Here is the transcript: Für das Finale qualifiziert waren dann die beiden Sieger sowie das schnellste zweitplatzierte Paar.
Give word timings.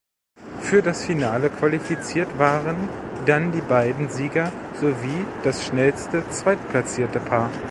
Für 0.61 0.81
das 0.81 1.05
Finale 1.05 1.51
qualifiziert 1.51 2.39
waren 2.39 2.89
dann 3.27 3.51
die 3.51 3.61
beiden 3.61 4.09
Sieger 4.09 4.51
sowie 4.73 5.25
das 5.43 5.63
schnellste 5.67 6.27
zweitplatzierte 6.31 7.19
Paar. 7.19 7.51